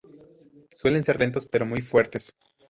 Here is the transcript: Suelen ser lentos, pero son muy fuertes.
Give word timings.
Suelen 0.71 1.03
ser 1.03 1.19
lentos, 1.19 1.45
pero 1.45 1.61
son 1.63 1.69
muy 1.69 1.83
fuertes. 1.83 2.35